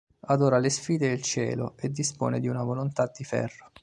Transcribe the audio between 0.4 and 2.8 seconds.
le sfide e il cielo e dispone di una